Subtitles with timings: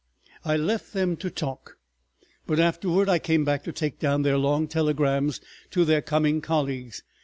[0.43, 1.77] I left them to talk,
[2.47, 5.39] but afterward I came back to take down their long telegrams
[5.69, 7.03] to their coming colleagues.